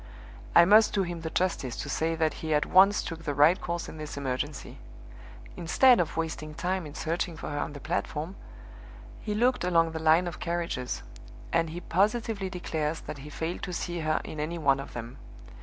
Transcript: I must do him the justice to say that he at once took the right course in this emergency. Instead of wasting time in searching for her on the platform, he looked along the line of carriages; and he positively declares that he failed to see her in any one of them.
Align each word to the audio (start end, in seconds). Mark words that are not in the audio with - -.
I 0.55 0.65
must 0.65 0.93
do 0.93 1.03
him 1.03 1.21
the 1.21 1.29
justice 1.29 1.75
to 1.75 1.87
say 1.87 2.15
that 2.15 2.33
he 2.41 2.55
at 2.55 2.65
once 2.65 3.03
took 3.03 3.21
the 3.23 3.35
right 3.35 3.61
course 3.61 3.87
in 3.87 3.97
this 3.97 4.17
emergency. 4.17 4.79
Instead 5.55 5.99
of 5.99 6.17
wasting 6.17 6.55
time 6.55 6.87
in 6.87 6.95
searching 6.95 7.37
for 7.37 7.49
her 7.51 7.59
on 7.59 7.73
the 7.73 7.79
platform, 7.79 8.35
he 9.19 9.35
looked 9.35 9.63
along 9.63 9.91
the 9.91 9.99
line 10.01 10.25
of 10.25 10.39
carriages; 10.39 11.03
and 11.53 11.69
he 11.69 11.81
positively 11.81 12.49
declares 12.49 13.01
that 13.01 13.19
he 13.19 13.29
failed 13.29 13.61
to 13.61 13.73
see 13.73 13.99
her 13.99 14.19
in 14.23 14.39
any 14.39 14.57
one 14.57 14.79
of 14.79 14.93
them. 14.93 15.17